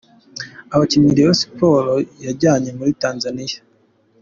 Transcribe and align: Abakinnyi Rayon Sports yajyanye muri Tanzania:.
Abakinnyi 0.73 1.15
Rayon 1.17 1.37
Sports 1.43 2.09
yajyanye 2.25 2.69
muri 2.77 2.91
Tanzania:. 3.03 3.59